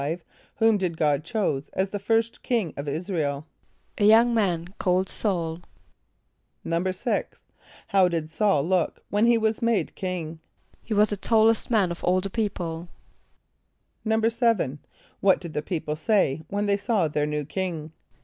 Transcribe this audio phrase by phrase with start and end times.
[0.31, 3.47] = Whom did God choose as the first king of [)I][s+]´ra el?
[3.99, 5.61] =A young man named S[a:]ul.=
[6.65, 7.25] =6.=
[7.89, 10.39] How did S[a:]ul look when he was made king?
[10.81, 12.89] =He was the tallest man of all the people.=
[14.03, 14.79] =7.=
[15.19, 17.91] What did the people say when they saw their new king?